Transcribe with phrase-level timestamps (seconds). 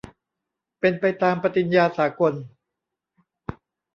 [0.79, 2.33] เป็นไปตามปฏิญญาสากล